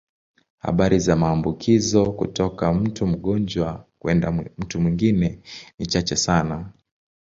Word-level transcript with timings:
Habari 0.57 0.99
za 0.99 1.15
maambukizo 1.15 2.11
kutoka 2.11 2.73
mtu 2.73 3.07
mgonjwa 3.07 3.85
kwenda 3.99 4.31
mtu 4.31 4.81
mwingine 4.81 5.39
ni 5.79 5.85
chache 5.85 6.15
sana. 6.15 6.71